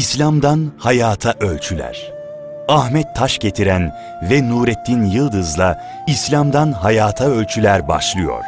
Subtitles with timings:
[0.00, 2.12] İslam'dan Hayata Ölçüler
[2.68, 3.92] Ahmet Taş getiren
[4.30, 8.44] ve Nurettin Yıldız'la İslam'dan Hayata Ölçüler başlıyor.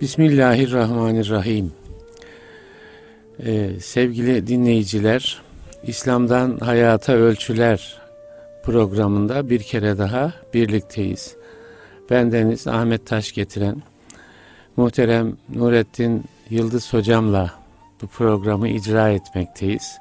[0.00, 1.72] Bismillahirrahmanirrahim.
[3.46, 5.43] Ee, sevgili dinleyiciler,
[5.86, 8.00] İslam'dan Hayata Ölçüler
[8.62, 11.36] programında bir kere daha birlikteyiz.
[12.10, 13.82] Bendeniz Ahmet Taş getiren
[14.76, 17.50] muhterem Nurettin Yıldız hocamla
[18.02, 19.98] bu programı icra etmekteyiz.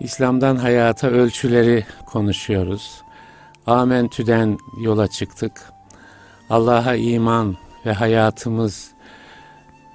[0.00, 3.02] İslam'dan hayata ölçüleri konuşuyoruz.
[3.66, 5.72] Amentü'den yola çıktık.
[6.50, 8.90] Allah'a iman ve hayatımız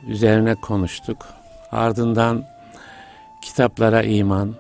[0.08, 1.26] üzerine konuştuk.
[1.72, 2.55] Ardından
[3.46, 4.56] kitaplara iman,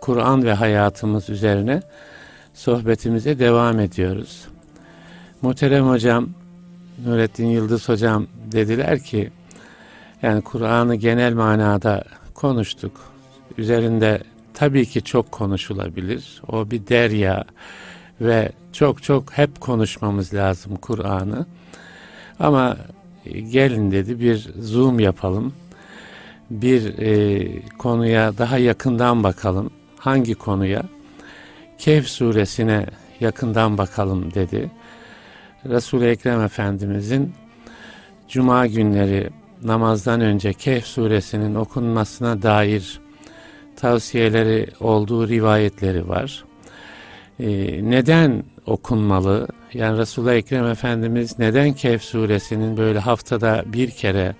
[0.00, 1.82] Kur'an ve hayatımız üzerine
[2.54, 4.44] sohbetimize devam ediyoruz.
[5.42, 6.28] Muhterem hocam,
[7.06, 9.30] Nurettin Yıldız hocam dediler ki,
[10.22, 12.92] yani Kur'an'ı genel manada konuştuk.
[13.58, 14.22] Üzerinde
[14.54, 16.42] tabii ki çok konuşulabilir.
[16.48, 17.44] O bir derya
[18.20, 21.46] ve çok çok hep konuşmamız lazım Kur'an'ı.
[22.40, 22.76] Ama
[23.50, 25.52] gelin dedi bir zoom yapalım.
[26.62, 27.46] Bir e,
[27.78, 29.70] konuya daha yakından bakalım.
[29.98, 30.82] Hangi konuya?
[31.78, 32.86] Kehf suresine
[33.20, 34.70] yakından bakalım dedi.
[35.64, 37.34] Resul-i Ekrem Efendimizin
[38.28, 39.30] Cuma günleri
[39.62, 43.00] namazdan önce Kehf suresinin okunmasına dair
[43.76, 46.44] tavsiyeleri olduğu rivayetleri var.
[47.40, 47.46] Ee,
[47.90, 49.48] neden okunmalı?
[49.72, 54.34] Yani Resulullah Ekrem Efendimiz neden Kehf suresinin böyle haftada bir kere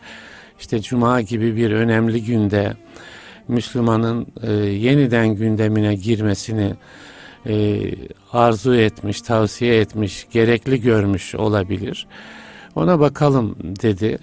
[0.60, 2.74] işte Cuma gibi bir önemli günde
[3.48, 6.74] Müslümanın e, yeniden gündemine girmesini
[7.46, 7.80] e,
[8.32, 12.06] arzu etmiş, tavsiye etmiş, gerekli görmüş olabilir.
[12.74, 14.18] Ona bakalım dedi.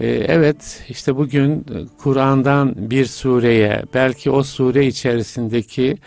[0.00, 1.66] E, evet işte bugün
[1.98, 5.98] Kur'an'dan bir sureye belki o sure içerisindeki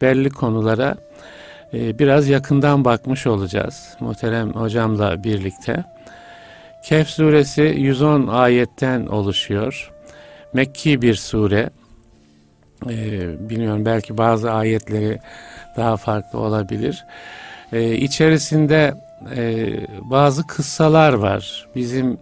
[0.00, 0.96] belli konulara
[1.74, 5.84] e, biraz yakından bakmış olacağız muhterem hocamla birlikte.
[6.84, 9.92] Kehf suresi 110 ayetten oluşuyor.
[10.52, 11.70] Mekki bir sure.
[12.90, 15.18] Ee, bilmiyorum belki bazı ayetleri
[15.76, 17.04] daha farklı olabilir.
[17.72, 18.94] Ee, içerisinde
[19.36, 21.68] e, bazı kıssalar var.
[21.74, 22.18] Bizim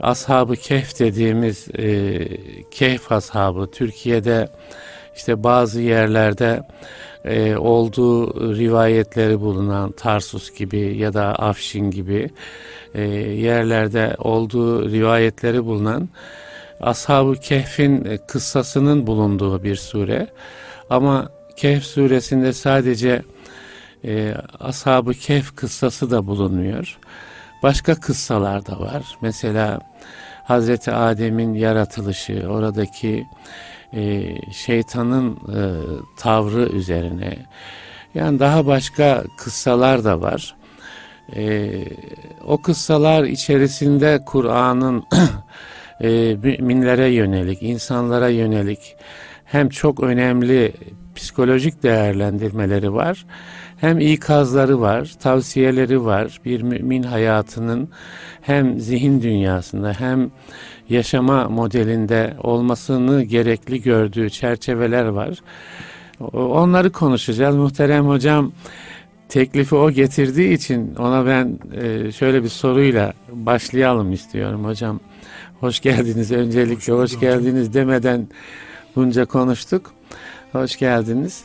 [0.00, 2.18] ashabı kehf dediğimiz e,
[2.70, 4.48] kehf ashabı Türkiye'de
[5.16, 6.62] işte bazı yerlerde
[7.24, 12.30] e, olduğu rivayetleri bulunan Tarsus gibi ya da Afşin gibi
[12.94, 16.08] e, yerlerde olduğu rivayetleri bulunan
[16.80, 20.26] Ashab-ı Kehf'in kıssasının bulunduğu bir sure.
[20.90, 23.22] Ama Kehf suresinde sadece
[24.04, 26.98] e, Ashab-ı Kehf kıssası da bulunuyor.
[27.62, 29.02] Başka kıssalar da var.
[29.20, 29.80] Mesela
[30.44, 33.26] Hazreti Adem'in yaratılışı, oradaki
[33.92, 35.60] e, şeytanın e,
[36.16, 37.36] tavrı üzerine.
[38.14, 40.56] Yani daha başka kıssalar da var.
[41.36, 41.70] E,
[42.46, 45.04] o kıssalar içerisinde Kur'an'ın
[46.00, 48.96] e, müminlere yönelik, insanlara yönelik
[49.44, 50.72] hem çok önemli
[51.14, 53.26] psikolojik değerlendirmeleri var,
[53.76, 56.40] hem ikazları var, tavsiyeleri var.
[56.44, 57.88] Bir mümin hayatının
[58.40, 60.30] hem zihin dünyasında hem
[60.88, 65.38] yaşama modelinde olmasını gerekli gördüğü çerçeveler var.
[66.32, 67.56] Onları konuşacağız.
[67.56, 68.52] Muhterem hocam
[69.28, 75.00] teklifi o getirdiği için ona ben e, şöyle bir soruyla başlayalım istiyorum hocam.
[75.60, 78.28] Hoş geldiniz öncelikle hoş, hoş geldiniz demeden
[78.96, 79.92] bunca konuştuk.
[80.52, 81.44] Hoş geldiniz.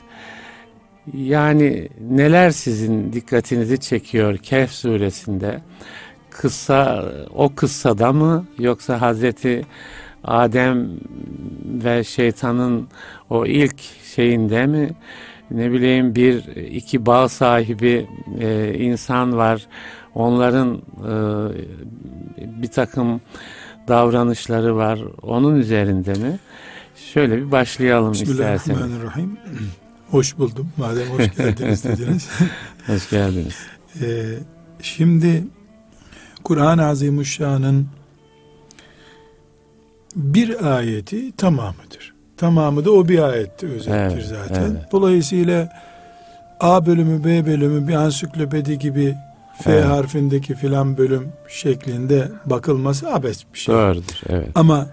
[1.13, 5.61] Yani neler sizin dikkatinizi çekiyor Kehf suresinde?
[6.39, 7.05] Kıssa
[7.35, 9.65] o kıssada mı yoksa Hazreti
[10.23, 10.89] Adem
[11.83, 12.87] ve şeytanın
[13.29, 13.81] o ilk
[14.15, 14.89] şeyinde mi?
[15.51, 18.07] Ne bileyim bir iki bağ sahibi
[18.39, 19.67] e, insan var.
[20.15, 21.13] Onların e,
[22.61, 23.21] bir takım
[23.87, 24.99] davranışları var.
[25.21, 26.39] Onun üzerinde mi?
[27.13, 28.59] Şöyle bir başlayalım isterseniz.
[28.59, 29.37] Bismillahirrahmanirrahim.
[30.11, 30.69] Hoş buldum.
[30.77, 32.29] Madem hoş geldiniz dediniz.
[32.87, 33.57] hoş geldiniz.
[34.01, 34.25] Ee,
[34.81, 35.43] şimdi
[36.49, 37.87] Kur'an-ı Azimuşşan'ın
[40.15, 42.13] bir ayeti tamamıdır.
[42.37, 44.61] Tamamı da o bir ayette özettir evet, zaten.
[44.61, 44.91] Evet.
[44.91, 45.69] Dolayısıyla
[46.59, 49.15] A bölümü B bölümü bir ansiklopedi gibi
[49.61, 49.85] F evet.
[49.85, 53.75] harfindeki filan bölüm şeklinde bakılması abes bir şey.
[53.75, 54.49] Doğrudur, evet.
[54.55, 54.87] Ama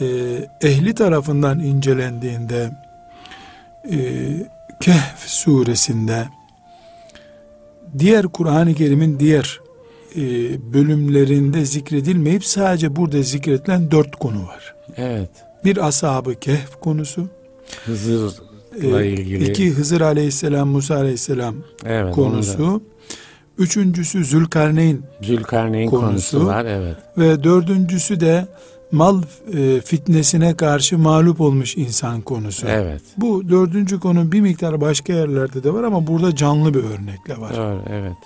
[0.00, 0.06] e,
[0.62, 2.70] ehli tarafından incelendiğinde
[3.90, 3.98] e,
[4.80, 6.28] Kehf suresinde
[7.98, 9.60] diğer Kur'an-ı Kerim'in diğer
[10.16, 10.22] e,
[10.72, 14.74] bölümlerinde zikredilmeyip sadece burada zikredilen dört konu var.
[14.96, 15.30] Evet.
[15.64, 17.28] Bir ashab-ı kehf konusu.
[17.84, 19.50] Hızır'la e, ilgili.
[19.50, 21.54] iki Hızır aleyhisselam, Musa aleyhisselam
[21.84, 22.82] evet, konusu.
[23.58, 26.38] Üçüncüsü Zülkarneyn Zülkarneyn konusu.
[26.38, 26.46] konusu.
[26.46, 26.64] var.
[26.64, 26.96] Evet.
[27.18, 28.46] ve dördüncüsü de
[28.92, 29.22] mal
[29.54, 32.66] e, fitnesine karşı mağlup olmuş insan konusu.
[32.68, 33.02] Evet.
[33.16, 37.56] Bu dördüncü konu bir miktar başka yerlerde de var ama burada canlı bir örnekle var.
[37.56, 37.82] Doğru.
[37.90, 38.16] Evet.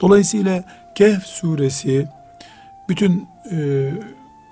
[0.00, 2.08] Dolayısıyla Kehf suresi
[2.88, 3.90] bütün e,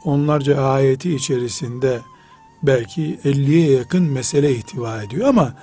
[0.04, 1.98] onlarca ayeti içerisinde
[2.62, 5.54] belki 50'ye yakın mesele ihtiva ediyor ama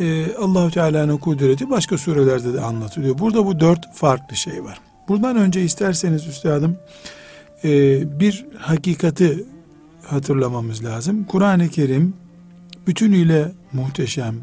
[0.00, 3.18] e, Allahu Teala'nın kudreti başka surelerde de anlatılıyor.
[3.18, 4.80] Burada bu dört farklı şey var.
[5.08, 6.78] Buradan önce isterseniz üstadım
[7.64, 7.70] e,
[8.20, 9.44] bir hakikati
[10.06, 11.24] hatırlamamız lazım.
[11.24, 12.14] Kur'an-ı Kerim
[12.86, 14.34] bütünüyle muhteşem,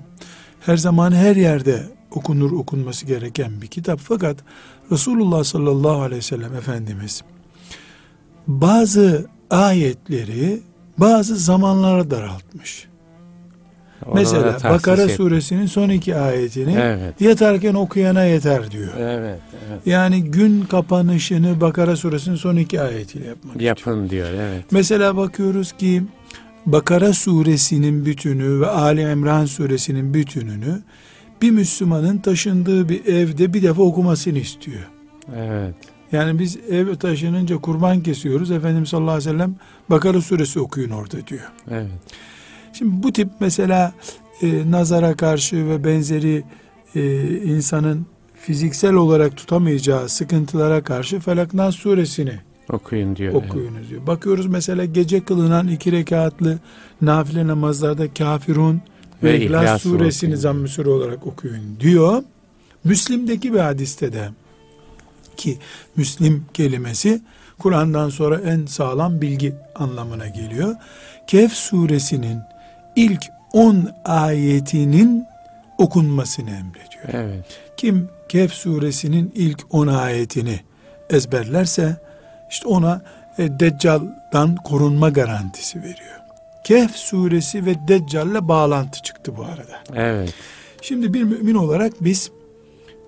[0.60, 4.00] her zaman her yerde okunur okunması gereken bir kitap.
[4.00, 4.38] Fakat
[4.92, 7.24] Resulullah sallallahu aleyhi ve sellem Efendimiz
[8.48, 10.60] bazı ayetleri
[10.98, 12.88] bazı zamanlara daraltmış.
[14.06, 17.22] Orada da Mesela Bakara et- suresinin son iki ayetini Evet.
[17.22, 18.94] yatarken okuyana yeter diyor.
[19.00, 19.40] Evet.
[19.70, 19.82] evet.
[19.86, 23.68] Yani gün kapanışını Bakara suresinin son iki ayetiyle yapmak istiyor.
[23.78, 24.28] Yapın diyor.
[24.34, 24.66] Evet.
[24.72, 26.04] Mesela bakıyoruz ki
[26.66, 30.82] Bakara suresinin bütünü ve Ali İmran suresinin bütününü
[31.42, 34.88] bir Müslümanın taşındığı bir evde bir defa okumasını istiyor.
[35.36, 35.76] Evet.
[36.12, 38.52] Yani biz ev taşınınca kurban kesiyoruz.
[38.52, 39.56] Efendimiz sallallahu aleyhi ve sellem
[39.90, 41.52] Bakara suresi okuyun orada diyor.
[41.72, 41.88] Evet.
[42.74, 43.94] Şimdi bu tip mesela
[44.42, 46.44] e, nazara karşı ve benzeri
[46.96, 48.06] e, insanın
[48.36, 52.40] fiziksel olarak tutamayacağı sıkıntılara karşı Felak Nas suresini
[52.74, 53.34] Okuyun diyor.
[53.34, 54.08] okuyunuz diyor.
[54.08, 56.60] Bakıyoruz mesela gece kılınan iki rekatlı
[57.02, 58.82] nafile namazlarda kafirun
[59.24, 60.42] ve, İhlas, İhlas suresini okuyun.
[60.42, 62.24] zamm-ı sure olarak okuyun diyor.
[62.84, 64.30] Müslim'deki bir hadiste de
[65.38, 65.58] ki
[65.96, 67.22] Müslim kelimesi
[67.60, 70.76] Kur'an'dan sonra en sağlam bilgi anlamına geliyor.
[71.28, 72.40] Kehf suresinin
[72.96, 73.22] ilk
[73.54, 75.26] 10 ayetinin
[75.78, 77.26] okunmasını emrediyor.
[77.26, 77.46] Evet.
[77.78, 80.60] Kim Kehf suresinin ilk 10 ayetini
[81.10, 81.98] ezberlerse
[82.50, 83.02] işte ona
[83.38, 86.18] e, Deccal'dan korunma garantisi veriyor.
[86.68, 89.84] Kehf suresi ve Deccal'le bağlantı çıktı bu arada.
[89.96, 90.34] Evet.
[90.82, 92.32] Şimdi bir mümin olarak biz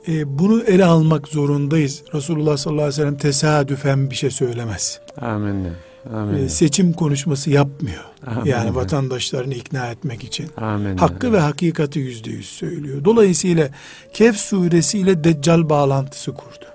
[0.07, 2.03] e, bunu ele almak zorundayız.
[2.13, 4.99] Resulullah sallallahu aleyhi ve sellem tesadüfen bir şey söylemez.
[5.21, 5.69] Amenna.
[6.13, 6.39] Amenna.
[6.39, 8.03] E, seçim konuşması yapmıyor.
[8.27, 8.45] Amin.
[8.45, 10.49] Yani vatandaşlarını ikna etmek için.
[10.57, 11.01] Amenna.
[11.01, 13.05] Hakkı ve hakikati yüzde yüz söylüyor.
[13.05, 13.69] Dolayısıyla
[14.13, 16.65] Kehf suresi ile Deccal bağlantısı kurdu.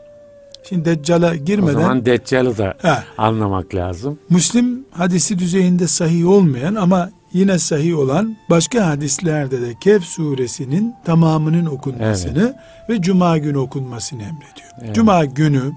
[0.69, 4.19] Şimdi Deccal'a O girmeden zaman Deccal'ı da He, anlamak lazım.
[4.31, 11.66] Müslim hadisi düzeyinde sahih olmayan ama yine sahih olan başka hadislerde de Kehf suresinin tamamının
[11.66, 12.56] okunmasını
[12.88, 14.70] ve cuma günü okunmasını emrediyor.
[14.82, 14.94] Evet.
[14.94, 15.72] Cuma günü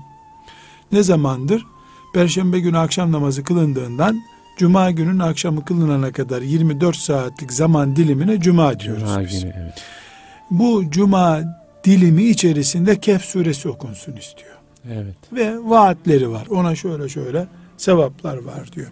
[0.92, 1.66] ne zamandır?
[2.14, 4.18] Perşembe günü akşam namazı kılındığından
[4.58, 9.42] Cuma günün akşamı kılınana kadar 24 saatlik zaman dilimine cuma diyoruz Cuma biz.
[9.44, 9.84] günü evet.
[10.52, 11.40] Bu cuma
[11.84, 14.57] dilimi içerisinde Kehf suresi okunsun istiyor.
[14.94, 15.16] Evet.
[15.34, 16.48] Ve vaatleri var.
[16.50, 17.48] Ona şöyle şöyle
[17.78, 18.88] sevaplar var diyor.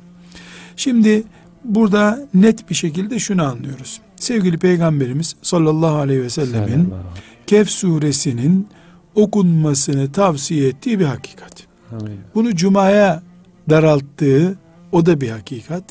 [0.76, 1.24] Şimdi
[1.64, 4.02] burada net bir şekilde şunu anlıyoruz.
[4.16, 6.94] Sevgili Peygamberimiz sallallahu aleyhi ve sellemin
[7.48, 8.68] Kehf suresinin
[9.16, 11.68] okunmasını tavsiye ettiği bir hakikat.
[11.92, 12.20] Amin.
[12.36, 13.24] Bunu cumaya
[13.70, 14.58] daralttığı
[14.92, 15.84] o da bir hakikat.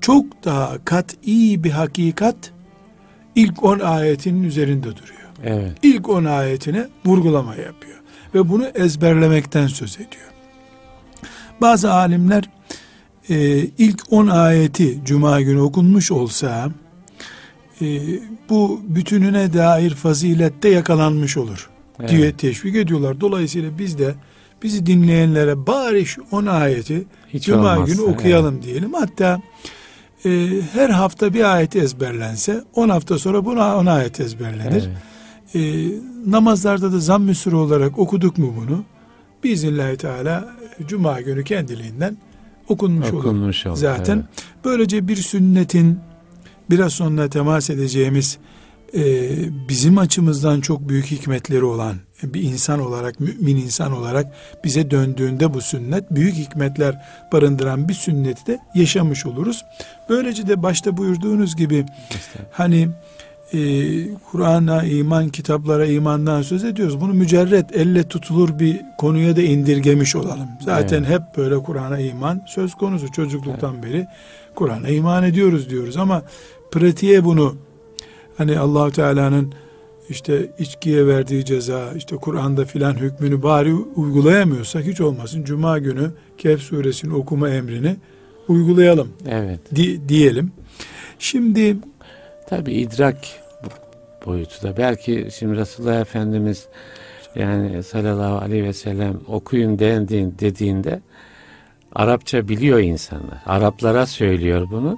[0.00, 2.36] Çok daha kat'i bir hakikat
[3.34, 5.30] ilk 10 ayetinin üzerinde duruyor.
[5.44, 5.72] Evet.
[5.82, 7.96] İlk 10 ayetine vurgulama yapıyor.
[8.34, 10.30] Ve bunu ezberlemekten söz ediyor.
[11.60, 12.44] Bazı alimler
[13.28, 16.70] e, ilk 10 ayeti cuma günü okunmuş olsa
[17.80, 17.86] e,
[18.48, 22.10] bu bütününe dair fazilette yakalanmış olur Evet.
[22.10, 23.20] diye teşvik ediyorlar.
[23.20, 24.14] Dolayısıyla biz de
[24.62, 28.94] bizi dinleyenlere bari şu 10 ayeti Hiç Cuma olmazsa, günü okuyalım diyelim.
[28.94, 29.40] Hatta
[30.24, 34.70] e, her hafta bir ayet ezberlense 10 hafta sonra buna 10 ayet ezberlenir.
[34.72, 34.88] Evet.
[35.56, 35.88] E,
[36.26, 38.84] namazlarda da zamm-ı sure olarak okuduk mu bunu?
[39.44, 40.48] Biiznillahü Teala
[40.86, 42.16] Cuma günü kendiliğinden
[42.68, 43.18] okunmuş, olur.
[43.24, 43.76] Okunmuş oldu.
[43.76, 44.44] Zaten evet.
[44.64, 45.98] böylece bir sünnetin
[46.70, 48.38] biraz sonra temas edeceğimiz
[48.94, 49.30] e,
[49.68, 54.32] bizim açımızdan çok büyük hikmetleri olan bir insan olarak, mümin insan olarak
[54.64, 59.64] bize döndüğünde bu sünnet büyük hikmetler barındıran bir sünneti de yaşamış oluruz.
[60.08, 62.88] Böylece de başta buyurduğunuz gibi İşte, hani
[63.52, 63.58] e,
[64.32, 67.00] Kur'an'a iman, kitaplara imandan söz ediyoruz.
[67.00, 70.48] Bunu mücerret, elle tutulur bir konuya da indirgemiş olalım.
[70.64, 71.08] Zaten Evet.
[71.14, 73.12] hep böyle Kur'an'a iman söz konusu.
[73.12, 74.06] Çocukluktan beri
[74.54, 76.22] Kur'an'a iman ediyoruz diyoruz ama
[76.70, 77.54] pratiğe bunu
[78.38, 79.52] hani Allahu Teala'nın
[80.08, 86.60] işte içkiye verdiği ceza, işte Kur'an'da filan hükmünü bari uygulayamıyorsak hiç olmasın Cuma günü Kehf
[86.60, 87.96] suresini okuma emrini
[88.48, 89.60] uygulayalım Evet.
[89.76, 90.52] di- diyelim.
[91.18, 91.76] Şimdi
[92.46, 93.16] Tabi idrak
[94.26, 94.76] boyutu da.
[94.76, 96.68] Belki şimdi Resulullah Efendimiz
[97.34, 101.00] yani sallallahu aleyhi ve sellem okuyun dendiğin, dediğinde
[101.94, 103.42] Arapça biliyor insanlar.
[103.46, 104.96] Araplara söylüyor bunu.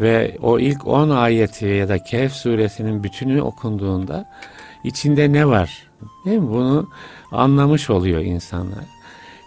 [0.00, 4.30] Ve o ilk 10 ayeti ya da Kehf suresinin bütünü okunduğunda
[4.84, 5.86] içinde ne var?
[6.24, 6.50] Değil mi?
[6.50, 6.88] Bunu
[7.32, 8.84] anlamış oluyor insanlar.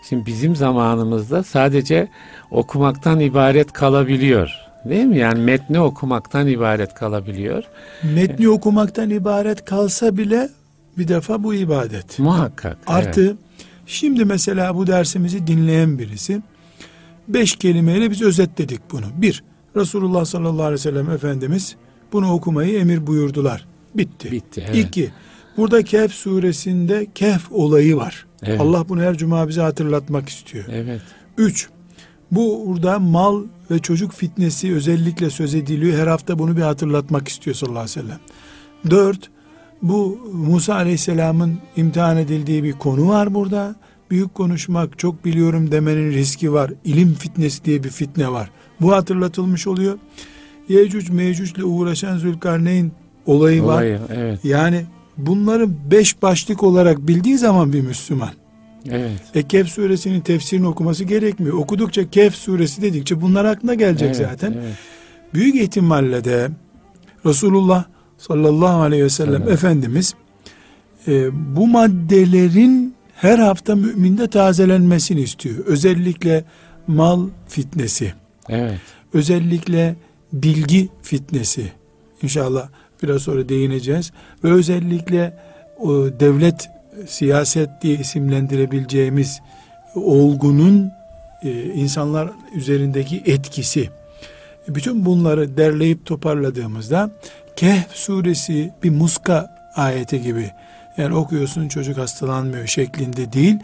[0.09, 2.07] Şimdi bizim zamanımızda sadece
[2.51, 4.66] okumaktan ibaret kalabiliyor.
[4.89, 5.17] Değil mi?
[5.17, 7.63] Yani metni okumaktan ibaret kalabiliyor.
[8.03, 10.49] metni okumaktan ibaret kalsa bile
[10.97, 12.19] bir defa bu ibadet.
[12.19, 12.77] Muhakkak.
[12.87, 13.35] Artı evet.
[13.85, 16.41] şimdi mesela bu dersimizi dinleyen birisi
[17.27, 19.05] beş kelimeyle biz özetledik bunu.
[19.15, 19.43] Bir,
[19.75, 21.75] Resulullah sallallahu aleyhi ve sellem Efendimiz
[22.13, 23.65] bunu okumayı emir buyurdular.
[23.95, 24.31] Bitti.
[24.31, 24.85] Bitti, evet.
[24.85, 25.11] İki,
[25.57, 28.25] burada Kehf suresinde Kehf olayı var.
[28.43, 28.61] Evet.
[28.61, 30.65] Allah bunu her cuma bize hatırlatmak istiyor.
[30.71, 31.01] Evet.
[31.37, 31.69] Üç,
[32.31, 35.99] bu burada mal ve çocuk fitnesi özellikle söz ediliyor.
[35.99, 38.19] Her hafta bunu bir hatırlatmak istiyor sallallahu aleyhi ve sellem.
[38.89, 39.29] Dört,
[39.81, 43.75] bu Musa aleyhisselamın imtihan edildiği bir konu var burada.
[44.11, 46.71] Büyük konuşmak, çok biliyorum demenin riski var.
[46.83, 48.51] İlim fitnesi diye bir fitne var.
[48.81, 49.97] Bu hatırlatılmış oluyor.
[50.69, 52.91] Yecüc Mecüc'le uğraşan Zülkarneyn
[53.25, 53.73] olayı, var.
[53.73, 54.45] Olayı, evet.
[54.45, 54.85] Yani
[55.17, 58.29] bunları beş başlık olarak bildiği zaman bir Müslüman
[58.89, 59.21] Evet.
[59.35, 61.57] e Kehf suresinin tefsirini okuması gerekmiyor.
[61.57, 64.51] Okudukça Kehf suresi dedikçe bunlar aklına gelecek evet, zaten.
[64.51, 64.73] Evet.
[65.33, 66.49] Büyük ihtimalle de
[67.25, 67.85] Resulullah
[68.17, 69.53] sallallahu aleyhi ve sellem Evet.
[69.53, 70.15] Efendimiz
[71.07, 75.55] e, bu maddelerin her hafta müminde tazelenmesini istiyor.
[75.65, 76.43] Özellikle
[76.87, 78.13] mal fitnesi,
[78.49, 78.79] Evet.
[79.13, 79.95] özellikle
[80.33, 81.71] bilgi fitnesi.
[82.21, 82.69] İnşallah
[83.03, 84.11] biraz sonra değineceğiz.
[84.43, 85.37] Ve özellikle
[85.79, 86.69] o devlet
[87.07, 89.41] siyaset diye isimlendirebileceğimiz
[89.95, 90.91] olgunun
[91.43, 93.89] e, insanlar üzerindeki etkisi.
[94.67, 97.09] Bütün bunları derleyip toparladığımızda
[97.55, 100.51] Kehf suresi bir muska ayeti gibi.
[100.97, 103.55] Yani okuyorsun çocuk hastalanmıyor şeklinde değil.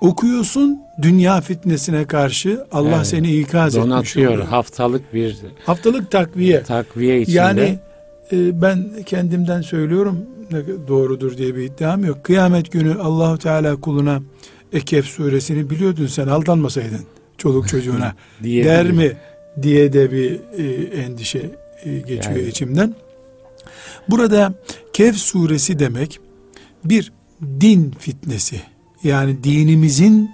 [0.00, 3.06] Okuyorsun dünya fitnesine karşı Allah Evet.
[3.06, 4.32] seni ikaz etmiş Donatıyor.
[4.32, 4.46] oluyor.
[4.48, 6.62] Haftalık bir Haftalık takviye.
[6.62, 7.36] takviye içinde.
[7.36, 7.78] Yani
[8.32, 10.26] e, ben kendimden söylüyorum
[10.88, 12.24] doğrudur diye bir iddiam yok.
[12.24, 14.22] Kıyamet günü Allahu Teala kuluna
[14.72, 17.00] Ekef suresini biliyordun sen aldanmasaydın
[17.38, 19.16] çoluk çocuğuna Diye der mi
[19.62, 21.50] diye de bir e, endişe
[21.84, 22.48] e, geçiyor Yani.
[22.48, 22.94] içimden.
[24.08, 24.54] Burada
[24.92, 26.20] Kehf suresi demek
[26.84, 27.12] bir
[27.60, 28.60] din fitnesi.
[29.02, 30.30] Yani dinimizin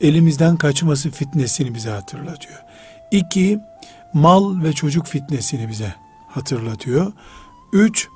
[0.00, 2.58] elimizden kaçması fitnesini bize hatırlatıyor.
[3.10, 3.58] İki,
[4.14, 5.94] mal ve çocuk fitnesini bize
[6.28, 7.12] hatırlatıyor.
[7.72, 8.08] Üç,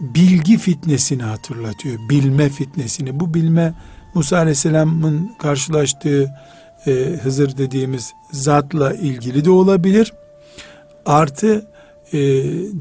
[0.00, 1.98] bilgi fitnesini hatırlatıyor.
[2.10, 3.20] Bilme fitnesini.
[3.20, 3.74] Bu bilme
[4.14, 6.30] Musa Aleyhisselam'ın karşılaştığı
[6.86, 6.90] e,
[7.22, 10.12] Hızır dediğimiz zatla ilgili de olabilir.
[11.06, 11.66] Artı
[12.12, 12.18] e,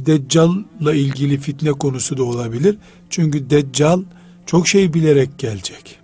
[0.06, 2.78] Deccal'la ilgili fitne konusu da olabilir.
[3.10, 4.02] Çünkü Deccal
[4.46, 6.00] çok şey bilerek gelecek.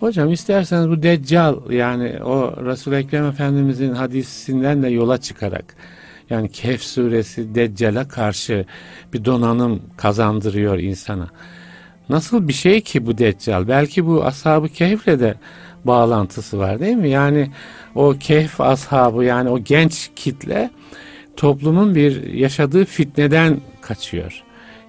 [0.00, 5.76] Hocam isterseniz bu Deccal yani o Resul-i Ekrem Efendimizin hadisinden de yola çıkarak
[6.30, 8.64] yani Kehf suresi Deccal'a karşı
[9.12, 11.28] bir donanım kazandırıyor insana.
[12.08, 13.68] Nasıl bir şey ki bu Deccal?
[13.68, 15.34] Belki bu ashab-ı Kehf'le de
[15.84, 17.08] bağlantısı var değil mi?
[17.08, 17.50] Yani
[17.94, 20.70] o Kehf ashabı yani o genç kitle
[21.36, 24.42] toplumun bir yaşadığı fitneden kaçıyor.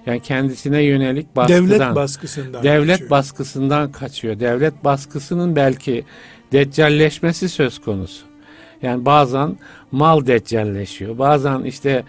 [0.06, 1.70] Yani kendisine yönelik baskıdan.
[1.70, 2.62] Devlet baskısından.
[2.62, 3.10] Devlet geçiyor.
[3.10, 4.40] baskısından kaçıyor.
[4.40, 6.04] Devlet baskısının belki
[6.52, 8.31] deccalleşmesi söz konusu.
[8.82, 9.56] Yani bazen
[9.92, 11.18] mal deccalleşiyor.
[11.18, 12.04] Bazen işte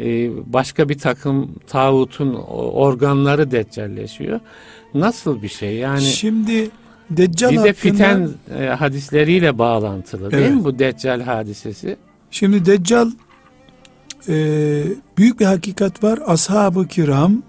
[0.00, 0.04] e,
[0.52, 2.34] başka bir takım tağutun
[2.74, 4.40] organları deccalleşiyor.
[4.94, 5.74] Nasıl bir şey?
[5.76, 6.70] Yani Şimdi
[7.10, 8.28] Deccal bir de hakkında, fiten
[8.58, 10.54] e, hadisleriyle bağlantılı değil Evet.
[10.54, 11.96] mi bu deccal hadisesi?
[12.30, 13.10] şimdi Deccal
[14.28, 14.34] e,
[15.18, 16.18] büyük bir hakikat var.
[16.26, 17.42] Ashab-ı kiram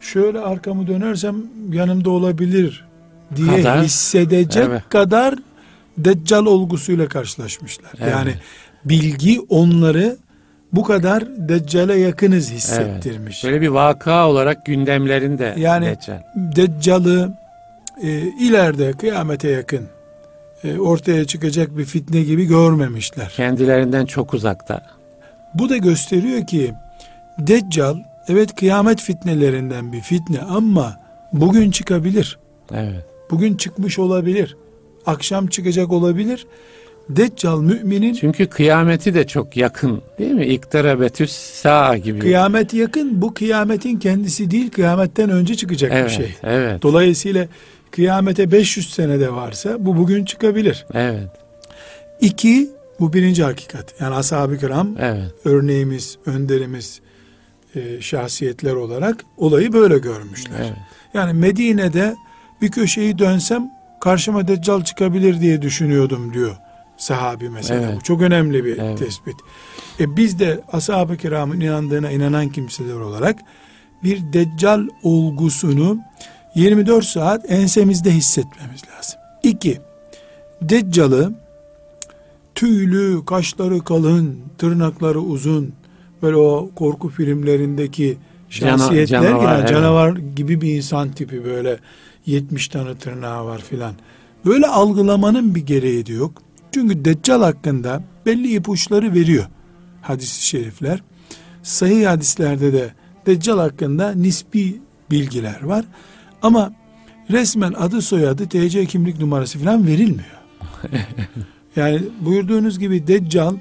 [0.00, 1.36] şöyle arkamı dönersem
[1.72, 2.84] yanımda olabilir
[3.36, 3.82] diye Kadar.
[3.84, 4.82] hissedecek Evet.
[4.88, 5.34] kadar
[5.98, 7.92] Deccal olgusuyla karşılaşmışlar.
[7.98, 8.12] Evet.
[8.12, 8.34] Yani
[8.84, 10.16] bilgi onları
[10.72, 13.44] bu kadar Deccal'e yakınız hissettirmiş.
[13.44, 16.22] Böyle bir vaka olarak gündemlerinde Yani- deccal.
[16.36, 17.32] Deccal'ı
[18.02, 19.86] e, ileride kıyamete yakın
[20.64, 23.32] e, ortaya çıkacak bir fitne gibi görmemişler.
[23.36, 24.82] Kendilerinden çok uzakta.
[25.54, 26.74] Bu da gösteriyor ki
[27.38, 27.96] Deccal
[28.28, 31.00] evet kıyamet fitnelerinden bir fitne ama
[31.32, 32.38] bugün çıkabilir.
[32.74, 33.04] Evet.
[33.30, 34.56] Bugün çıkmış olabilir.
[35.06, 36.46] Akşam çıkacak olabilir.
[37.08, 40.46] Deccal müminin Çünkü kıyameti de çok yakın değil mi?
[40.46, 42.18] İktarabetüs sağ gibi.
[42.18, 43.22] kıyamet yakın.
[43.22, 46.34] Bu kıyametin kendisi değil, kıyametten önce çıkacak evet, bir şey.
[46.42, 46.82] Evet.
[46.82, 47.46] Dolayısıyla
[47.90, 50.86] kıyamete 500 senede varsa bu bugün çıkabilir.
[50.94, 51.28] Evet.
[52.20, 52.70] İki,
[53.00, 54.00] bu birinci hakikat.
[54.00, 55.30] Yani ashab-ı kiram Evet.
[55.44, 57.00] örneğimiz, önderimiz,
[57.74, 60.58] e, şahsiyetler olarak olayı böyle görmüşler.
[60.60, 60.72] Evet.
[61.14, 62.14] Yani Medine'de
[62.62, 63.70] bir köşeyi dönsem
[64.04, 66.56] karşıma deccal çıkabilir diye düşünüyordum diyor
[66.96, 67.82] sahabi mesela.
[67.84, 67.96] Evet.
[67.96, 68.98] Bu çok önemli bir Evet.
[68.98, 69.34] tespit.
[70.00, 73.38] E biz de ashab-ı kiramın inandığına inanan kimseler olarak
[74.02, 75.98] bir deccal olgusunu
[76.54, 79.20] 24 saat ensemizde hissetmemiz lazım.
[79.42, 79.78] İki,
[80.62, 81.34] deccalı
[82.54, 85.72] tüylü, kaşları kalın, tırnakları uzun,
[86.22, 88.16] böyle o korku filmlerindeki
[88.50, 89.68] Cana- şahsiyetler canavar, yani evet.
[89.68, 91.78] canavar gibi bir insan tipi böyle
[92.26, 93.94] 70 tane tırnağı var filan.
[94.44, 96.42] Böyle algılamanın bir gereği de yok.
[96.72, 99.46] Çünkü Deccal hakkında belli ipuçları veriyor
[100.04, 101.02] hadis-i şerifler.
[101.62, 102.92] Sahih hadislerde de
[103.26, 105.84] Deccal hakkında nispi bilgiler var.
[106.42, 106.72] Ama
[107.30, 110.40] resmen adı soyadı TC kimlik numarası falan verilmiyor.
[111.76, 113.54] yani buyurduğunuz gibi Deccal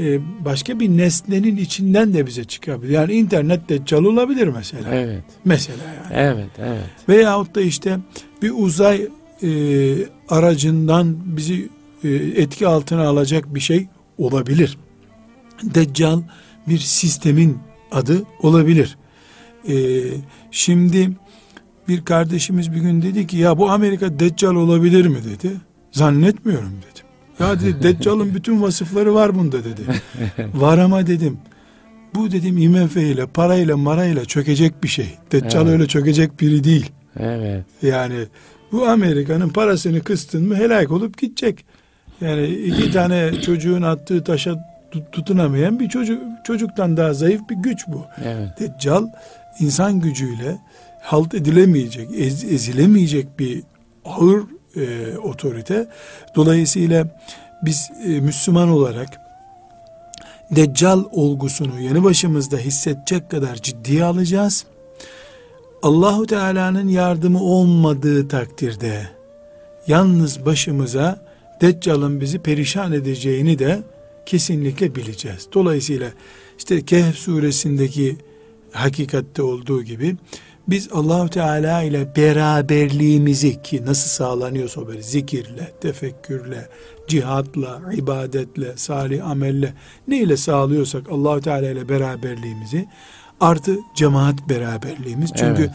[0.00, 2.92] e, başka bir nesnenin içinden de bize çıkabilir.
[2.92, 4.94] Yani internet Deccal olabilir mesela.
[4.94, 5.24] Evet.
[5.44, 6.06] Mesela yani.
[6.12, 6.50] Evet.
[6.58, 7.08] Evet.
[7.08, 7.98] Veyahut da işte
[8.42, 9.08] bir uzay
[9.42, 9.48] e,
[10.28, 11.68] aracından bizi
[12.04, 13.86] e, etki altına alacak bir şey
[14.18, 14.78] olabilir.
[15.62, 16.22] Deccal
[16.68, 17.58] bir sistemin
[17.92, 18.98] adı olabilir.
[19.68, 19.74] E,
[20.50, 21.10] şimdi
[21.88, 25.52] bir kardeşimiz bir gün dedi ki ya bu Amerika Deccal olabilir mi dedi.
[25.92, 27.05] Zannetmiyorum dedim.
[27.40, 29.82] Ya dedi Deccal'ın bütün vasıfları var bunda dedi.
[30.54, 31.38] var ama dedim.
[32.14, 35.14] Bu dedim IMF ile parayla marayla çökecek bir şey.
[35.32, 35.72] Deccal Evet.
[35.72, 36.90] öyle çökecek biri değil.
[37.20, 37.64] Evet.
[37.82, 38.14] Yani
[38.72, 41.64] bu Amerika'nın parasını kıstın mı helak olup gidecek.
[42.20, 44.54] Yani iki tane çocuğun attığı taşa
[44.90, 48.04] tut- tutunamayan bir çocuk çocuktan daha zayıf bir güç bu.
[48.24, 48.48] Evet.
[48.60, 49.06] Deccal
[49.60, 50.58] insan gücüyle
[51.02, 53.62] halt edilemeyecek, ez- ezilemeyecek bir
[54.04, 54.42] ağır
[54.76, 55.86] e, otorite.
[56.34, 57.06] Dolayısıyla
[57.62, 59.20] biz e, Müslüman olarak
[60.50, 64.66] Deccal olgusunu yeni başımızda hissedecek kadar ciddiye alacağız.
[65.82, 69.08] Allahu Teala'nın yardımı olmadığı takdirde
[69.86, 71.26] yalnız başımıza
[71.60, 73.82] Deccal'ın bizi perişan edeceğini de
[74.26, 75.48] kesinlikle bileceğiz.
[75.52, 76.10] Dolayısıyla
[76.58, 78.16] işte Kehf suresindeki
[78.72, 80.16] hakikatte olduğu gibi
[80.68, 86.68] biz Allahu Teala ile beraberliğimizi ki nasıl sağlanıyorsa böyle zikirle, tefekkürle,
[87.08, 89.72] cihatla, ibadetle, salih amelle
[90.08, 92.88] ne ile sağlıyorsak Allahu Teala ile beraberliğimizi
[93.40, 95.30] artı cemaat beraberliğimiz.
[95.36, 95.70] Çünkü Evet.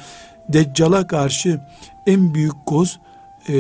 [0.50, 1.60] Deccal'a karşı
[2.08, 3.00] en büyük koz
[3.50, 3.54] e,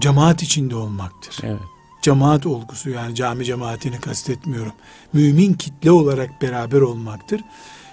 [0.00, 1.60] cemaat içinde olmaktır Evet.
[2.02, 4.72] cemaat olgusu yani cami cemaatini kastetmiyorum.
[5.12, 7.40] Mümin kitle olarak beraber olmaktır.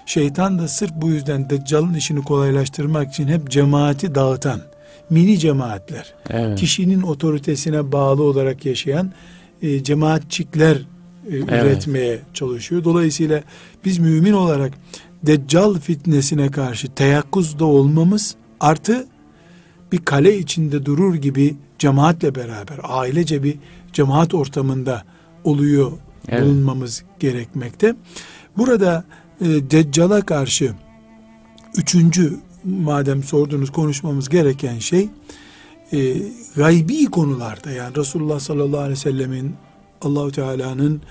[0.08, 4.62] Şeytan da sırf bu yüzden Deccal'ın işini kolaylaştırmak için hep cemaati dağıtan
[5.10, 6.60] mini cemaatler, Evet.
[6.60, 9.12] kişinin otoritesine bağlı olarak yaşayan
[9.62, 10.76] e, cemaatçikler
[11.32, 12.84] e, üretmeye çalışıyor.
[12.84, 13.44] Dolayısıyla
[13.86, 14.74] biz mümin olarak
[15.24, 19.08] Deccal fitnesine karşı teyakkuzda olmamız artı
[19.92, 23.56] bir kale içinde durur gibi cemaatle beraber ailece bir
[23.94, 25.04] cemaat ortamında
[25.44, 25.92] oluyor
[26.30, 26.44] Evet.
[26.44, 27.96] bulunmamız gerekmekte.
[28.58, 29.04] Burada
[29.42, 30.74] e, Deccal'a karşı
[31.78, 35.10] üçüncü madem sordunuz konuşmamız gereken şey
[35.94, 36.14] e,
[36.56, 39.56] gaybi konularda yani Resulullah sallallahu aleyhi ve sellemin
[40.02, 41.02] Allahu Teala'nın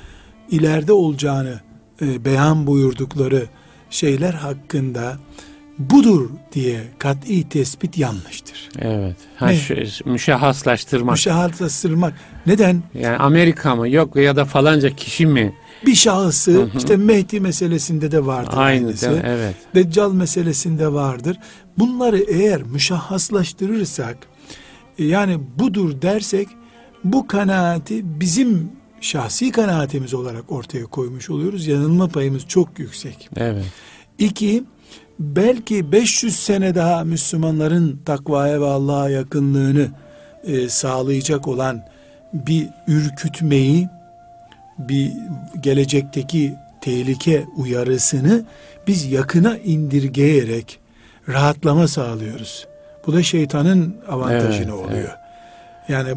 [0.50, 1.60] ileride olacağını
[2.02, 3.46] e, beyan buyurdukları
[3.90, 5.16] şeyler hakkında
[5.78, 8.68] budur diye kat'i tespit yanlıştır.
[8.78, 9.16] Evet.
[9.36, 11.12] Ha, şu, müşahhaslaştırmak.
[11.12, 12.14] Müşahatlaştırmak.
[12.46, 12.82] Neden?
[12.94, 15.54] yani Amerika mı yok ya da falanca kişi mi?
[15.86, 18.86] Bir şahısı işte Mehdi meselesinde de vardır Aynı.
[18.86, 19.06] aynısı.
[19.10, 19.22] değil mi?
[19.26, 19.54] Evet.
[19.74, 21.38] Deccal meselesinde vardır.
[21.78, 24.16] Bunları eğer müşahhaslaştırırsak
[24.98, 26.48] e, yani budur dersek
[27.04, 31.66] bu kanaati bizim şahsi kanaatimiz olarak ortaya koymuş oluyoruz.
[31.66, 33.28] Yanılma payımız çok yüksek.
[33.36, 33.64] Evet.
[34.18, 34.64] İki,
[35.18, 39.88] belki 500 sene daha Müslümanların takvaya ve Allah'a yakınlığını
[40.44, 41.84] e, sağlayacak olan
[42.32, 43.88] bir ürkütmeyi,
[44.78, 45.12] bir
[45.60, 48.44] gelecekteki tehlike uyarısını
[48.86, 50.78] biz yakına indirgeyerek
[51.28, 52.66] rahatlama sağlıyoruz.
[53.06, 55.16] Bu da şeytanın avantajını Evet, oluyor.
[55.88, 56.10] Yani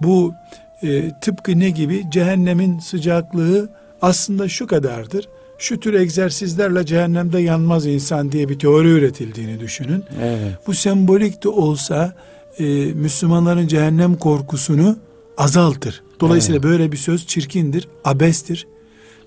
[0.00, 0.34] bu
[0.82, 2.04] e, tıpkı ne gibi?
[2.10, 3.68] Cehennemin sıcaklığı
[4.02, 5.28] aslında şu kadardır.
[5.58, 10.04] Şu tür egzersizlerle cehennemde yanmaz insan diye bir teori üretildiğini düşünün.
[10.22, 10.52] Evet.
[10.66, 12.12] Bu sembolik de olsa
[12.58, 14.96] e, Müslümanların cehennem korkusunu
[15.36, 16.02] azaltır.
[16.20, 16.70] Dolayısıyla evet.
[16.70, 18.66] böyle bir söz çirkindir, abestir.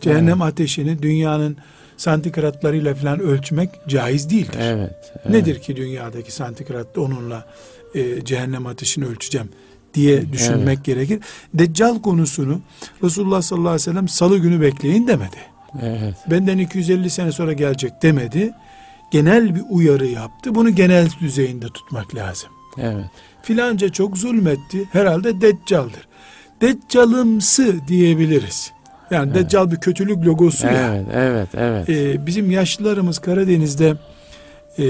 [0.01, 0.53] Cehennem evet.
[0.53, 1.57] ateşini dünyanın
[1.97, 4.59] santigratlarıyla falan ölçmek caiz değildir.
[4.59, 5.29] Evet, evet.
[5.29, 7.45] Nedir ki dünyadaki santigratta onunla
[7.95, 9.49] e, cehennem ateşini ölçeceğim
[9.93, 10.85] diye düşünmek evet.
[10.85, 11.19] gerekir.
[11.53, 12.61] Deccal konusunu
[13.03, 15.37] Resulullah sallallahu aleyhi ve sellem salı günü bekleyin demedi.
[15.81, 16.15] Evet.
[16.31, 18.53] Benden 250 sene sonra gelecek demedi.
[19.11, 20.55] Genel bir uyarı yaptı.
[20.55, 22.49] Bunu genel düzeyinde tutmak lazım.
[22.77, 23.05] Evet.
[23.43, 24.85] Filanca çok zulmetti.
[24.91, 26.07] Herhalde deccaldır.
[26.61, 28.71] Deccalımsı diyebiliriz.
[29.11, 29.45] Yani evet.
[29.45, 31.03] Deccal bir kötülük logosu evet, ya.
[31.13, 31.89] Evet, evet.
[31.89, 33.95] Ee, bizim yaşlılarımız Karadeniz'de
[34.77, 34.83] e,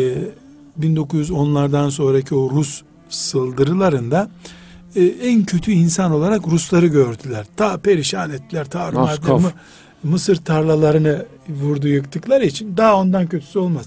[0.80, 4.30] 1910'lardan sonraki o Rus saldırılarında
[4.96, 7.46] e, en kötü insan olarak Rusları gördüler.
[7.58, 8.66] Ta perişan ettiler.
[8.66, 9.52] Ta mı,
[10.04, 13.86] Mısır tarlalarını vurdu yıktıkları için daha ondan kötüsü olmaz.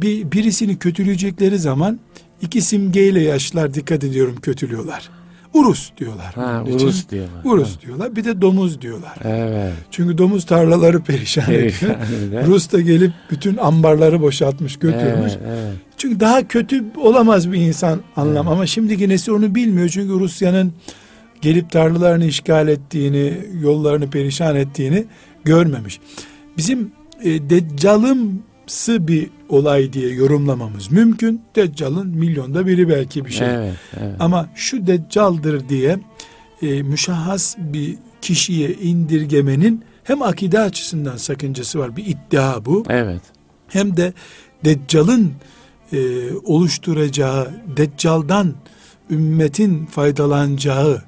[0.00, 2.00] Bir, birisini kötüleyecekleri zaman
[2.42, 5.10] iki simgeyle yaşlılar dikkat ediyorum kötülüyorlar.
[5.54, 6.34] Urus diyorlar.
[6.34, 7.08] Ha, urus için.
[7.08, 7.44] diyorlar.
[7.44, 7.80] Urus ha.
[7.80, 8.16] diyorlar.
[8.16, 9.14] Bir de domuz diyorlar.
[9.24, 9.72] Evet.
[9.90, 11.90] Çünkü domuz tarlaları perişan, perişan
[12.26, 12.46] ediyor.
[12.46, 15.32] Rus da gelip bütün ambarları boşaltmış götürmüş.
[15.32, 15.74] Evet, evet.
[15.96, 18.46] Çünkü daha kötü olamaz bir insan anlam.
[18.46, 18.56] Evet.
[18.56, 19.88] Ama şimdiki nesil onu bilmiyor.
[19.88, 20.72] Çünkü Rusya'nın
[21.40, 25.04] gelip tarlalarını işgal ettiğini, yollarını perişan ettiğini
[25.44, 26.00] görmemiş.
[26.56, 26.92] Bizim
[27.24, 31.42] e, Deccal'ın sı bir olay diye yorumlamamız mümkün.
[31.56, 33.48] Deccal'ın milyonda biri belki bir şey.
[33.54, 34.16] Evet, evet.
[34.20, 35.98] Ama şu deccaldır diye
[36.62, 41.96] e, müşahhas bir kişiye indirgemenin hem akide açısından sakıncası var.
[41.96, 42.84] Bir iddia bu.
[42.88, 43.22] Evet.
[43.68, 44.12] Hem de
[44.64, 45.32] deccalın
[45.92, 45.98] e,
[46.44, 48.54] oluşturacağı, deccaldan
[49.10, 51.02] ümmetin faydalanacağı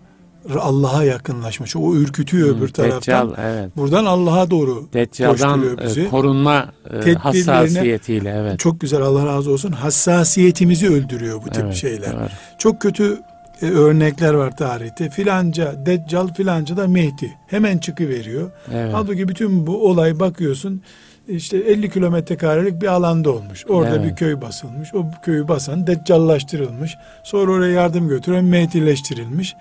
[0.60, 1.76] Allah'a yakınlaşmış.
[1.76, 3.30] O ürkütüyor hmm, öbür taraftan.
[3.30, 3.76] Deccal, evet.
[3.76, 6.10] Buradan Allah'a doğru Deccal'dan e, bizi.
[6.10, 6.72] korunma
[7.06, 8.58] e, hassasiyetiyle evet.
[8.58, 9.72] Çok güzel Allah razı olsun.
[9.72, 12.12] Hassasiyetimizi öldürüyor bu tip evet, şeyler.
[12.12, 12.28] Doğru.
[12.58, 13.20] Çok kötü
[13.62, 15.10] e, örnekler var tarihte.
[15.10, 17.34] Filanca Deccal filanca da Mehdi.
[17.46, 18.50] Hemen çıkıveriyor.
[18.72, 18.94] Evet.
[18.94, 20.82] Halbuki bütün bu olay bakıyorsun
[21.28, 23.64] işte 50 kilometre karelik bir alanda olmuş.
[23.68, 24.10] Orada evet.
[24.10, 24.94] bir köy basılmış.
[24.94, 26.96] O köyü basan deccallaştırılmış.
[27.24, 29.54] Sonra oraya yardım götüren Mehdileştirilmiş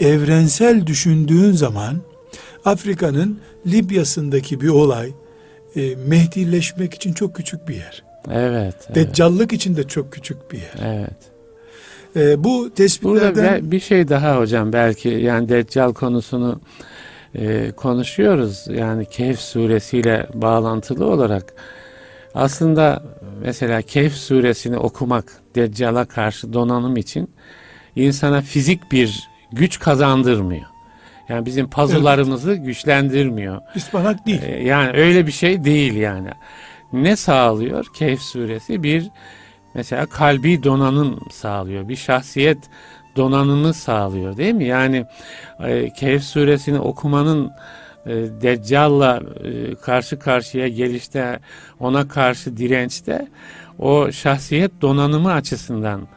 [0.00, 1.96] evrensel düşündüğün zaman
[2.64, 5.12] Afrika'nın Libya'sındaki bir olay
[5.76, 8.02] e, Mehdileşmek için çok küçük bir yer.
[8.30, 8.74] Evet.
[8.86, 8.94] evet.
[8.94, 10.74] Deccallık için de çok küçük bir yer.
[10.84, 11.38] Evet.
[12.16, 13.34] E, bu tespitlerden...
[13.34, 16.60] Burada bir şey daha hocam belki yani Deccal konusunu
[17.34, 18.64] e, konuşuyoruz.
[18.68, 21.54] Yani Kehf suresiyle bağlantılı olarak
[22.34, 23.02] aslında
[23.40, 27.30] mesela Kehf suresini okumak Deccal'a karşı donanım için
[27.96, 30.66] insana fizik bir güç kazandırmıyor.
[31.28, 32.64] Yani bizim pazularımızı evet.
[32.64, 33.60] güçlendirmiyor.
[33.74, 34.42] İspanak değil.
[34.42, 36.28] Ee, yani öyle bir şey değil yani.
[36.92, 37.86] Ne sağlıyor?
[37.94, 39.10] Kehf suresi bir
[39.74, 41.88] mesela kalbi donanım sağlıyor.
[41.88, 42.58] Bir şahsiyet
[43.16, 44.64] donanımı sağlıyor değil mi?
[44.64, 45.06] Yani
[45.64, 47.50] e, Kehf suresini okumanın
[48.06, 48.10] e,
[48.42, 51.38] Deccal'la e, karşı karşıya gelişte
[51.80, 53.28] ona karşı dirençte
[53.78, 56.08] o şahsiyet donanımı açısından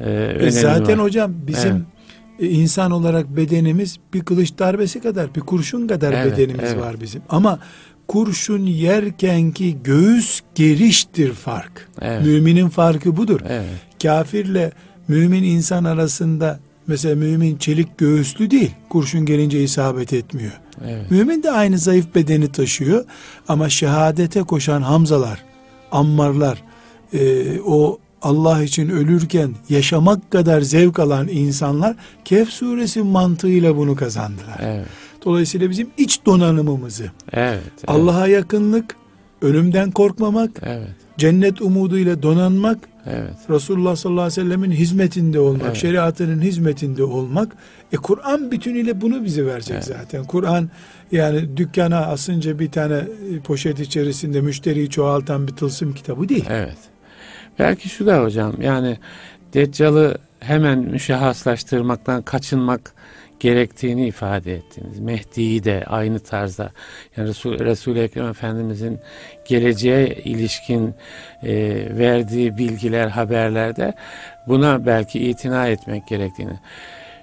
[0.00, 1.04] e, önemli Zaten var.
[1.04, 1.95] hocam bizim evet e,
[2.38, 6.80] insan olarak bedenimiz bir kılıç darbesi kadar, bir kurşun kadar evet, bedenimiz evet.
[6.80, 7.22] var bizim.
[7.28, 7.58] Ama
[8.08, 11.88] kurşun yerkenki göğüs geriştir fark.
[12.00, 12.26] Evet.
[12.26, 13.40] Müminin farkı budur.
[13.48, 13.66] Evet.
[14.02, 14.72] Kafirle
[15.08, 18.70] mümin insan arasında mesela mümin çelik göğüslü değil.
[18.88, 20.60] Kurşun gelince isabet etmiyor.
[20.84, 21.10] Evet.
[21.10, 23.04] Mümin de aynı zayıf bedeni taşıyor
[23.48, 25.44] ama şehadete koşan Hamzalar,
[25.92, 26.62] Ammarlar,
[27.12, 34.60] e, o Allah için ölürken yaşamak kadar zevk alan insanlar Kehf suresi mantığıyla bunu kazandılar.
[34.60, 34.86] Evet.
[35.24, 37.84] Dolayısıyla bizim iç donanımımızı evet, evet.
[37.86, 38.96] Allah'a yakınlık,
[39.42, 40.88] ölümden korkmamak, evet.
[41.18, 43.34] cennet umuduyla donanmak, evet.
[43.50, 45.76] Resulullah sallallahu aleyhi ve sellemin hizmetinde olmak, evet.
[45.76, 47.52] şeriatının hizmetinde olmak.
[47.92, 49.84] E Kur'an bütünüyle bunu bize verecek evet.
[49.84, 50.24] zaten.
[50.24, 50.70] Kur'an
[51.12, 53.04] yani dükkana asınca bir tane
[53.44, 56.44] poşet içerisinde müşteriyi çoğaltan bir tılsım kitabı değil.
[56.48, 56.76] Evet.
[57.58, 58.96] Belki şu da hocam yani
[59.54, 62.92] Deccal'ı hemen müşahhaslaştırmaktan kaçınmak
[63.40, 64.98] gerektiğini ifade ettiniz.
[64.98, 66.70] Mehdi'yi de aynı tarzda
[67.16, 68.98] yani Resul, Resul-i Ekrem Efendimizin
[69.48, 70.94] geleceğe ilişkin
[71.42, 71.52] e,
[71.98, 73.94] verdiği bilgiler, haberlerde
[74.48, 76.58] buna belki itina etmek gerektiğini.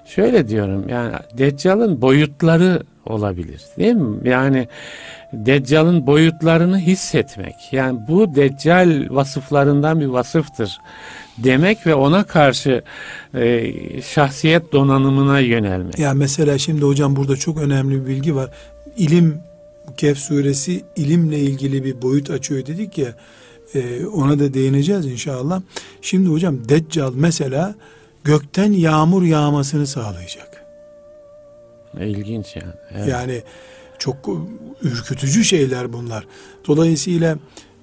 [0.06, 4.30] Şöyle diyorum yani Deccal'ın boyutları olabilir değil mi?
[4.30, 4.67] Yani
[5.34, 7.56] Deccal'ın boyutlarını hissetmek.
[7.72, 10.78] Yani bu Deccal vasıflarından bir vasıftır
[11.38, 12.84] demek ve ona karşı
[13.36, 16.00] e, şahsiyet donanımına yönelmek.
[16.00, 18.50] Ya mesela şimdi hocam burada çok önemli bir bilgi var.
[18.98, 19.41] İlim
[19.98, 23.13] Kehf suresi ilimle ilgili bir boyut açıyor dedik ya.
[23.74, 25.62] E, ona da değineceğiz inşallah.
[26.02, 27.76] Şimdi hocam Deccal mesela
[28.24, 30.63] gökten yağmur yağmasını sağlayacak.
[32.00, 32.74] İlginç yani.
[32.96, 33.08] Evet.
[33.08, 33.41] Yani
[34.04, 34.16] çok
[34.82, 36.28] ürkütücü şeyler bunlar.
[36.68, 37.38] Dolayısıyla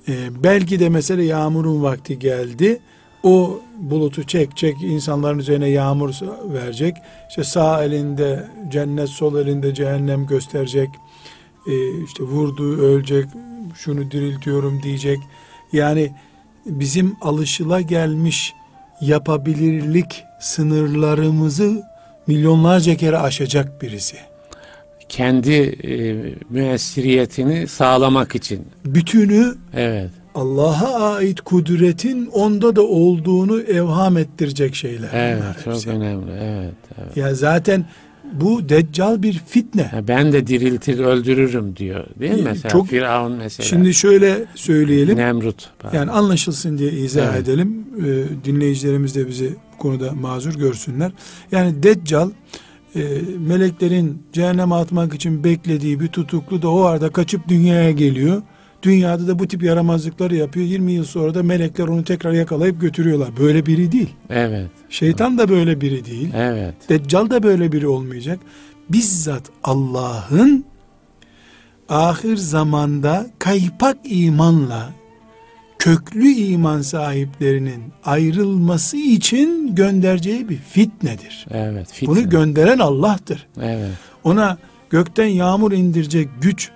[0.08, 2.80] e, belki de mesela yağmurun vakti geldi.
[3.22, 6.14] O bulutu çekecek, insanların üzerine yağmur
[6.52, 6.96] verecek.
[7.28, 10.88] İşte sağ elinde cennet, sol elinde cehennem gösterecek.
[11.66, 13.26] E, işte vurdu, ölecek,
[13.74, 15.18] şunu diriltiyorum diyecek.
[15.72, 16.12] Yani
[16.66, 18.54] bizim alışıla gelmiş
[19.00, 21.82] yapabilirlik sınırlarımızı
[22.26, 24.29] milyonlarca kere aşacak birisi.
[25.10, 26.16] Kendi e,
[26.50, 28.60] müessiriyetini sağlamak için.
[28.84, 30.10] Bütünü evet.
[30.34, 35.08] Allah'a ait kudretin onda da olduğunu evham ettirecek şeyler.
[35.12, 35.90] Evet, çok hepsi.
[35.90, 36.30] önemli.
[36.32, 37.16] Evet, evet.
[37.16, 37.84] Ya zaten
[38.32, 39.90] bu deccal bir fitne.
[39.94, 42.06] Ya ben de diriltir öldürürüm diyor.
[42.20, 42.70] Değil mi mesela?
[42.70, 43.66] Çok, Firavun mesela.
[43.66, 45.16] Şimdi şöyle söyleyelim.
[45.16, 45.70] Nemrut.
[45.78, 45.98] Pardon.
[45.98, 47.48] Yani anlaşılsın diye izah evet.
[47.48, 47.84] edelim.
[47.98, 51.12] Ee, dinleyicilerimiz de bizi bu konuda mazur görsünler.
[51.52, 52.30] Yani deccal
[52.96, 53.00] e,
[53.38, 58.42] meleklerin cehenneme atmak için beklediği bir tutuklu da o arada kaçıp dünyaya geliyor.
[58.82, 60.66] Dünyada da bu tip yaramazlıkları yapıyor.
[60.66, 63.28] 20 yıl sonra da melekler onu tekrar yakalayıp götürüyorlar.
[63.40, 64.10] Böyle biri değil.
[64.30, 64.70] Evet.
[64.88, 66.30] Şeytan da böyle biri değil.
[66.34, 66.74] Evet.
[66.88, 68.38] Deccal da böyle biri olmayacak.
[68.88, 70.64] Bizzat Allah'ın
[71.88, 74.99] ahir zamanda kaypak imanla
[75.80, 81.46] köklü iman sahiplerinin ayrılması için göndereceği bir fitnedir.
[81.50, 81.92] Evet.
[81.92, 82.08] Fitne.
[82.08, 83.46] Bunu gönderen Allah'tır.
[83.62, 83.90] Evet.
[84.24, 84.58] Ona
[84.90, 86.70] gökten yağmur indirecek güç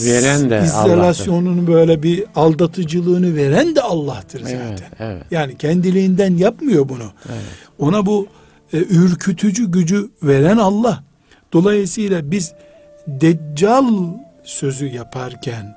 [0.00, 4.58] veren de izolasyonunu böyle bir aldatıcılığını veren de Allah'tır zaten.
[4.58, 5.22] Evet, evet.
[5.30, 7.12] Yani kendiliğinden yapmıyor bunu.
[7.28, 7.42] Evet.
[7.78, 8.26] Ona bu
[8.72, 11.04] e, ürkütücü gücü veren Allah.
[11.52, 12.52] Dolayısıyla biz
[13.06, 13.86] deccal
[14.44, 15.76] sözü yaparken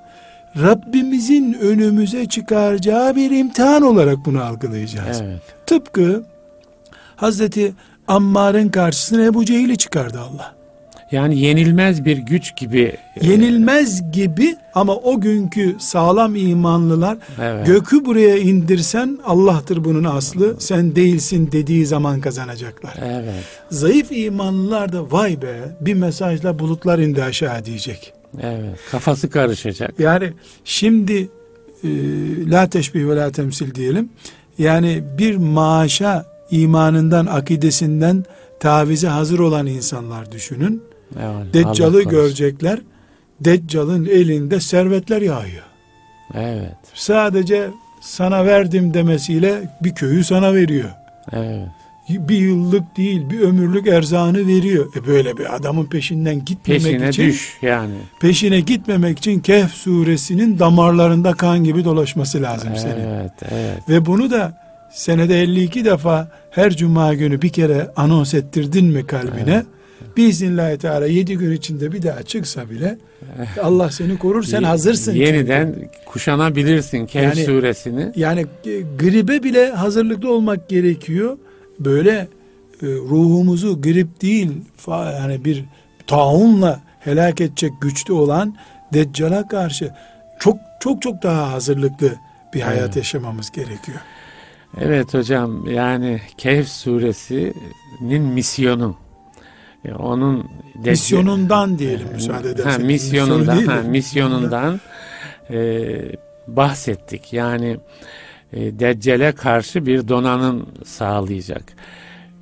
[0.57, 5.21] Rabbimizin önümüze çıkaracağı bir imtihan olarak bunu algılayacağız.
[5.21, 5.41] Evet.
[5.65, 6.23] Tıpkı
[7.15, 7.73] Hazreti
[8.07, 10.59] Ammar'ın karşısına Ebu Cehil'i çıkardı Allah.
[11.11, 12.97] Yani yenilmez bir güç gibi.
[13.21, 17.67] E, yenilmez gibi ama o günkü sağlam imanlılar evet.
[17.67, 22.93] gökü buraya indirsen Allah'tır bunun aslı sen değilsin dediği zaman kazanacaklar.
[23.05, 23.43] Evet.
[23.69, 28.13] Zayıf imanlılar da vay be bir mesajla bulutlar indi aşağı diyecek.
[28.41, 28.79] Evet.
[28.91, 29.99] Kafası karışacak.
[29.99, 31.29] Yani şimdi
[31.83, 31.89] e,
[32.49, 34.09] la teşbih ve la temsil diyelim.
[34.57, 38.25] Yani bir maaşa imanından, akidesinden
[38.59, 40.83] tavize hazır olan insanlar düşünün.
[41.19, 42.79] Evet, Deccal'ı görecekler.
[43.39, 45.63] Deccal'ın elinde servetler yağıyor.
[46.33, 46.75] Evet.
[46.93, 47.69] Sadece
[48.01, 50.89] sana verdim demesiyle bir köyü sana veriyor.
[51.31, 51.67] Evet.
[52.09, 54.85] Bir yıllık değil bir ömürlük erzağını veriyor.
[54.95, 57.25] E böyle bir adamın peşinden gitmemek Peşine için.
[57.25, 57.93] düş yani.
[58.19, 63.07] Peşine gitmemek için Kehf suresinin damarlarında kan gibi dolaşması lazım evet, senin.
[63.07, 63.89] Evet, evet.
[63.89, 69.53] Ve bunu da senede 52 defa her cuma günü bir kere anons ettirdin mi kalbine?
[69.53, 69.65] Evet
[70.17, 72.97] Biiznillahü Teala yedi gün içinde bir daha çıksa bile
[73.61, 75.13] Allah seni korur sen hazırsın.
[75.13, 75.89] Yeniden çünkü.
[76.05, 78.11] kuşanabilirsin Kehf yani, suresini.
[78.15, 78.45] Yani
[78.99, 81.37] gribe bile hazırlıklı olmak gerekiyor.
[81.79, 82.11] Böyle
[82.81, 84.51] e, ruhumuzu grip değil
[84.87, 85.65] yani bir
[86.07, 88.55] taunla helak edecek güçlü olan
[88.93, 89.93] Deccal'a karşı
[90.39, 92.15] çok çok çok daha hazırlıklı
[92.53, 92.95] bir hayat evet.
[92.95, 93.99] yaşamamız gerekiyor.
[94.81, 98.95] Evet hocam yani Kehf suresinin misyonu
[99.99, 100.43] onun
[100.83, 102.77] de, misyonundan diyelim müsaade ederseniz.
[102.79, 104.81] Ha, misyonundan, ha, misyonundan
[105.49, 105.91] e,
[106.47, 107.33] bahsettik.
[107.33, 107.77] Yani
[108.53, 111.63] e, Deccale karşı bir donanım sağlayacak.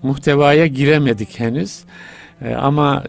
[0.04, 1.80] Muhtevaya giremedik henüz.
[2.42, 3.04] E, ama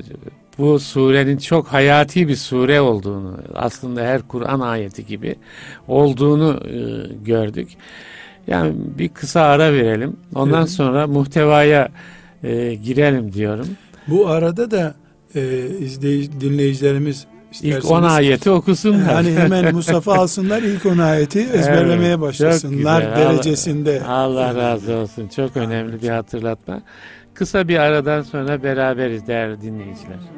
[0.59, 5.37] bu surenin çok hayati bir sure olduğunu, aslında her Kur'an ayeti gibi
[5.89, 6.79] olduğunu e,
[7.25, 7.69] gördük.
[8.47, 10.17] Yani bir kısa ara verelim.
[10.35, 10.71] Ondan evet.
[10.71, 11.89] sonra muhtevaya
[12.43, 13.69] e, girelim diyorum.
[14.09, 14.95] Bu arada da
[15.35, 17.27] e, izleyici, dinleyicilerimiz
[17.63, 19.13] İlk on ayeti okusunlar.
[19.13, 24.03] Yani hemen Mustafa alsınlar ilk on ayeti ezberlemeye evet, başlasınlar derecesinde.
[24.05, 25.29] Allah, Allah razı olsun.
[25.37, 26.83] Çok önemli bir hatırlatma.
[27.35, 30.38] Kısa bir aradan sonra beraberiz değerli dinleyiciler.